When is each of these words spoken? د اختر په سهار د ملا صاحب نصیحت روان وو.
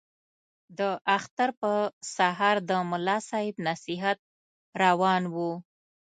د 0.77 0.79
اختر 1.17 1.49
په 1.61 1.71
سهار 2.15 2.55
د 2.69 2.71
ملا 2.89 3.17
صاحب 3.29 3.55
نصیحت 3.67 4.17
روان 4.81 5.23
وو. 5.33 5.51